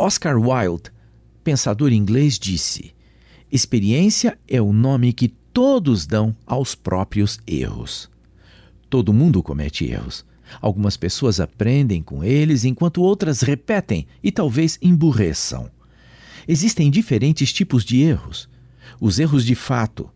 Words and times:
Oscar 0.00 0.38
Wilde, 0.40 0.90
pensador 1.44 1.92
inglês, 1.92 2.38
disse: 2.38 2.94
Experiência 3.52 4.38
é 4.48 4.58
o 4.58 4.72
nome 4.72 5.12
que 5.12 5.28
todos 5.28 6.06
dão 6.06 6.34
aos 6.46 6.74
próprios 6.74 7.38
erros. 7.46 8.10
Todo 8.88 9.12
mundo 9.12 9.42
comete 9.42 9.84
erros. 9.84 10.24
Algumas 10.58 10.96
pessoas 10.96 11.38
aprendem 11.38 12.02
com 12.02 12.24
eles, 12.24 12.64
enquanto 12.64 13.02
outras 13.02 13.42
repetem 13.42 14.06
e 14.22 14.32
talvez 14.32 14.78
emburreçam. 14.80 15.70
Existem 16.48 16.90
diferentes 16.90 17.52
tipos 17.52 17.84
de 17.84 18.00
erros. 18.00 18.48
Os 18.98 19.18
erros 19.18 19.44
de 19.44 19.54
fato, 19.54 20.08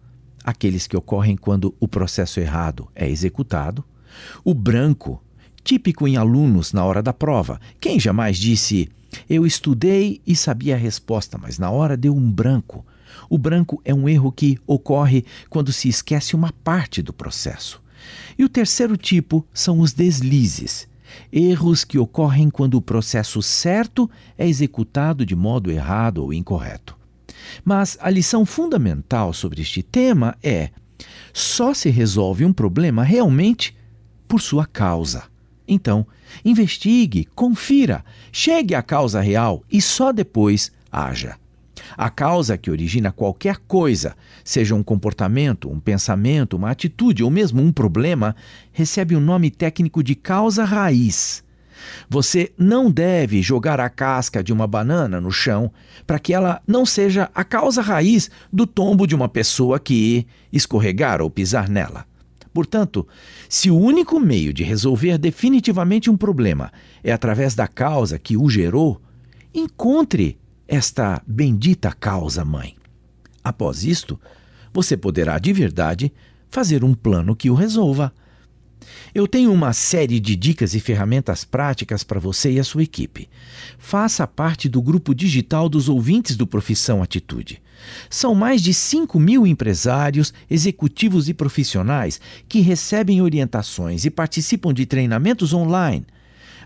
aqueles 0.42 0.86
que 0.86 0.96
ocorrem 0.96 1.36
quando 1.36 1.74
o 1.78 1.86
processo 1.86 2.40
errado 2.40 2.88
é 2.94 3.06
executado. 3.06 3.84
O 4.42 4.54
branco, 4.54 5.22
típico 5.62 6.08
em 6.08 6.16
alunos 6.16 6.72
na 6.72 6.86
hora 6.86 7.02
da 7.02 7.12
prova. 7.12 7.60
Quem 7.78 8.00
jamais 8.00 8.38
disse: 8.38 8.88
Eu 9.28 9.46
estudei 9.46 10.20
e 10.26 10.34
sabia 10.34 10.74
a 10.74 10.78
resposta, 10.78 11.38
mas 11.38 11.58
na 11.58 11.70
hora 11.70 11.96
deu 11.96 12.14
um 12.14 12.30
branco? 12.30 12.84
O 13.28 13.38
branco 13.38 13.80
é 13.84 13.94
um 13.94 14.08
erro 14.08 14.32
que 14.32 14.58
ocorre 14.66 15.24
quando 15.48 15.72
se 15.72 15.88
esquece 15.88 16.34
uma 16.34 16.52
parte 16.64 17.02
do 17.02 17.12
processo. 17.12 17.82
E 18.38 18.44
o 18.44 18.48
terceiro 18.48 18.96
tipo 18.96 19.46
são 19.52 19.80
os 19.80 19.92
deslizes. 19.92 20.88
Erros 21.32 21.84
que 21.84 21.98
ocorrem 21.98 22.50
quando 22.50 22.74
o 22.74 22.82
processo 22.82 23.40
certo 23.40 24.10
é 24.36 24.48
executado 24.48 25.24
de 25.24 25.36
modo 25.36 25.70
errado 25.70 26.18
ou 26.18 26.32
incorreto. 26.32 26.96
Mas 27.64 27.96
a 28.00 28.10
lição 28.10 28.44
fundamental 28.44 29.32
sobre 29.32 29.62
este 29.62 29.82
tema 29.82 30.36
é: 30.42 30.70
só 31.32 31.72
se 31.72 31.90
resolve 31.90 32.44
um 32.44 32.52
problema 32.52 33.04
realmente 33.04 33.76
por 34.26 34.40
sua 34.40 34.66
causa. 34.66 35.24
Então, 35.66 36.06
investigue, 36.44 37.28
confira, 37.34 38.04
chegue 38.30 38.74
à 38.74 38.82
causa 38.82 39.20
real 39.20 39.62
e 39.70 39.80
só 39.80 40.12
depois 40.12 40.70
haja. 40.90 41.36
A 41.96 42.10
causa 42.10 42.56
que 42.56 42.70
origina 42.70 43.12
qualquer 43.12 43.58
coisa, 43.68 44.16
seja 44.44 44.74
um 44.74 44.82
comportamento, 44.82 45.70
um 45.70 45.80
pensamento, 45.80 46.56
uma 46.56 46.70
atitude 46.70 47.22
ou 47.22 47.30
mesmo 47.30 47.62
um 47.62 47.72
problema, 47.72 48.34
recebe 48.72 49.14
o 49.14 49.18
um 49.18 49.22
nome 49.22 49.50
técnico 49.50 50.02
de 50.02 50.14
causa 50.14 50.64
raiz. 50.64 51.42
Você 52.08 52.52
não 52.56 52.90
deve 52.90 53.42
jogar 53.42 53.80
a 53.80 53.88
casca 53.88 54.42
de 54.42 54.52
uma 54.52 54.66
banana 54.66 55.20
no 55.20 55.30
chão 55.30 55.70
para 56.06 56.18
que 56.18 56.32
ela 56.32 56.62
não 56.66 56.86
seja 56.86 57.30
a 57.34 57.44
causa 57.44 57.82
raiz 57.82 58.30
do 58.52 58.66
tombo 58.66 59.06
de 59.06 59.14
uma 59.14 59.28
pessoa 59.28 59.78
que 59.78 60.26
escorregar 60.52 61.20
ou 61.20 61.30
pisar 61.30 61.68
nela. 61.68 62.06
Portanto, 62.54 63.06
se 63.48 63.68
o 63.68 63.76
único 63.76 64.20
meio 64.20 64.52
de 64.54 64.62
resolver 64.62 65.18
definitivamente 65.18 66.08
um 66.08 66.16
problema 66.16 66.72
é 67.02 67.12
através 67.12 67.56
da 67.56 67.66
causa 67.66 68.16
que 68.16 68.36
o 68.36 68.48
gerou, 68.48 69.02
encontre 69.52 70.38
esta 70.68 71.20
bendita 71.26 71.92
causa 71.92 72.44
mãe. 72.44 72.76
Após 73.42 73.82
isto, 73.82 74.18
você 74.72 74.96
poderá 74.96 75.36
de 75.40 75.52
verdade 75.52 76.12
fazer 76.48 76.84
um 76.84 76.94
plano 76.94 77.34
que 77.34 77.50
o 77.50 77.54
resolva. 77.54 78.14
Eu 79.14 79.28
tenho 79.28 79.52
uma 79.52 79.72
série 79.72 80.18
de 80.18 80.36
dicas 80.36 80.74
e 80.74 80.80
ferramentas 80.80 81.44
práticas 81.44 82.02
para 82.02 82.20
você 82.20 82.52
e 82.52 82.60
a 82.60 82.64
sua 82.64 82.82
equipe. 82.82 83.28
Faça 83.78 84.26
parte 84.26 84.68
do 84.68 84.82
grupo 84.82 85.14
digital 85.14 85.68
dos 85.68 85.88
ouvintes 85.88 86.36
do 86.36 86.46
Profissão 86.46 87.02
Atitude. 87.02 87.62
São 88.08 88.34
mais 88.34 88.62
de 88.62 88.72
5 88.72 89.18
mil 89.18 89.46
empresários, 89.46 90.32
executivos 90.50 91.28
e 91.28 91.34
profissionais 91.34 92.20
que 92.48 92.60
recebem 92.60 93.20
orientações 93.20 94.04
e 94.04 94.10
participam 94.10 94.72
de 94.72 94.86
treinamentos 94.86 95.52
online 95.52 96.06